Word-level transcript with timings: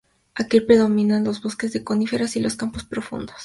Aquí 0.33 0.61
predominan 0.61 1.23
los 1.23 1.43
bosques 1.43 1.73
de 1.73 1.83
coníferas 1.83 2.35
y 2.35 2.39
los 2.39 2.55
campos 2.55 2.85
profundos. 2.85 3.35